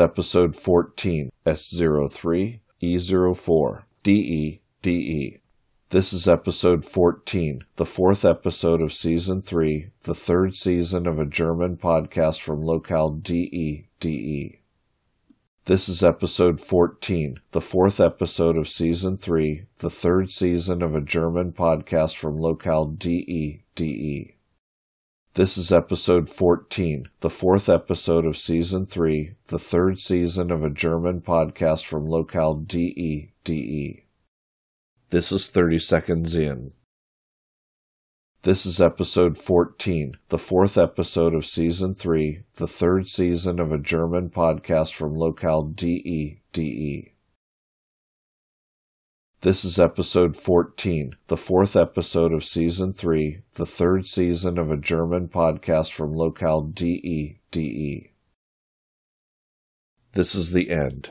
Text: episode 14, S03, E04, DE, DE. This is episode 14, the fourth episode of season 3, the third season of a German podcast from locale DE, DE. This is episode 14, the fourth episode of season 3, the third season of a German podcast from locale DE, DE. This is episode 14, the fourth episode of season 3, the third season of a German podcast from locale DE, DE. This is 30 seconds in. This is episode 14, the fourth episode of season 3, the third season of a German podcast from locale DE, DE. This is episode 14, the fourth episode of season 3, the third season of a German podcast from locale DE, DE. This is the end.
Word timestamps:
episode 0.00 0.54
14, 0.54 1.30
S03, 1.44 2.60
E04, 2.80 3.82
DE, 4.04 4.60
DE. 4.80 5.40
This 5.90 6.12
is 6.12 6.28
episode 6.28 6.84
14, 6.84 7.64
the 7.76 7.84
fourth 7.84 8.24
episode 8.24 8.80
of 8.80 8.92
season 8.92 9.42
3, 9.42 9.90
the 10.04 10.14
third 10.14 10.54
season 10.54 11.08
of 11.08 11.18
a 11.18 11.24
German 11.24 11.76
podcast 11.76 12.40
from 12.42 12.64
locale 12.64 13.10
DE, 13.10 13.88
DE. 13.98 14.60
This 15.64 15.88
is 15.88 16.04
episode 16.04 16.60
14, 16.60 17.40
the 17.50 17.60
fourth 17.60 18.00
episode 18.00 18.56
of 18.56 18.68
season 18.68 19.16
3, 19.16 19.64
the 19.80 19.90
third 19.90 20.30
season 20.30 20.80
of 20.80 20.94
a 20.94 21.00
German 21.00 21.52
podcast 21.52 22.16
from 22.16 22.40
locale 22.40 22.86
DE, 22.86 23.64
DE. 23.74 24.37
This 25.38 25.56
is 25.56 25.70
episode 25.70 26.28
14, 26.28 27.10
the 27.20 27.30
fourth 27.30 27.68
episode 27.68 28.26
of 28.26 28.36
season 28.36 28.86
3, 28.86 29.36
the 29.46 29.58
third 29.60 30.00
season 30.00 30.50
of 30.50 30.64
a 30.64 30.68
German 30.68 31.20
podcast 31.20 31.86
from 31.86 32.10
locale 32.10 32.54
DE, 32.54 33.30
DE. 33.44 34.04
This 35.10 35.30
is 35.30 35.46
30 35.46 35.78
seconds 35.78 36.34
in. 36.34 36.72
This 38.42 38.66
is 38.66 38.80
episode 38.80 39.38
14, 39.38 40.16
the 40.28 40.38
fourth 40.38 40.76
episode 40.76 41.34
of 41.34 41.46
season 41.46 41.94
3, 41.94 42.42
the 42.56 42.66
third 42.66 43.06
season 43.06 43.60
of 43.60 43.70
a 43.70 43.78
German 43.78 44.30
podcast 44.30 44.92
from 44.94 45.16
locale 45.16 45.62
DE, 45.62 46.40
DE. 46.52 47.12
This 49.42 49.64
is 49.64 49.78
episode 49.78 50.36
14, 50.36 51.14
the 51.28 51.36
fourth 51.36 51.76
episode 51.76 52.32
of 52.32 52.42
season 52.42 52.92
3, 52.92 53.42
the 53.54 53.66
third 53.66 54.04
season 54.08 54.58
of 54.58 54.68
a 54.68 54.76
German 54.76 55.28
podcast 55.28 55.92
from 55.92 56.16
locale 56.16 56.62
DE, 56.62 57.38
DE. 57.52 58.12
This 60.10 60.34
is 60.34 60.50
the 60.50 60.70
end. 60.70 61.10